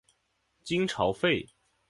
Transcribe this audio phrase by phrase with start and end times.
[0.63, 1.47] 金朝废。